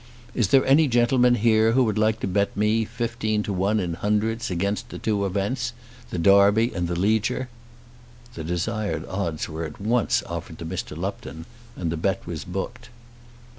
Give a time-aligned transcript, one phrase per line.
[0.33, 3.93] Is there any gentleman here who would like to bet me fifteen to one in
[3.93, 5.73] hundreds against the two events,
[6.09, 7.49] the Derby and the Leger?"
[8.33, 10.97] The desired odds were at once offered by Mr.
[10.97, 11.45] Lupton,
[11.75, 12.89] and the bet was booked.